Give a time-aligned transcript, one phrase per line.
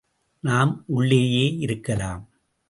[0.39, 2.29] நாம் உள்ளேயே இருக்கலாம்.